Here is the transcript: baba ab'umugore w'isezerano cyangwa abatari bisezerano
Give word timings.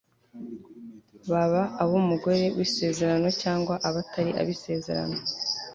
baba 1.31 1.63
ab'umugore 1.81 2.45
w'isezerano 2.55 3.29
cyangwa 3.41 3.73
abatari 3.87 4.31
bisezerano 4.49 5.17